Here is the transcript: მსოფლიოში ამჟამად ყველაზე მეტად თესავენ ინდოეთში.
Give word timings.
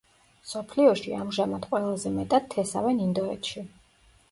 მსოფლიოში 0.45 1.13
ამჟამად 1.17 1.67
ყველაზე 1.75 2.13
მეტად 2.17 2.49
თესავენ 2.57 3.07
ინდოეთში. 3.07 3.67